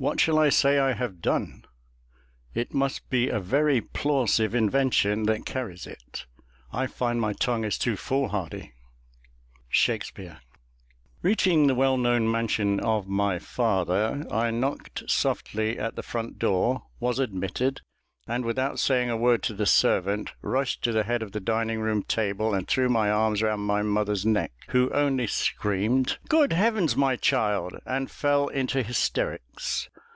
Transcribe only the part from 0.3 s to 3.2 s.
I say I have done? It must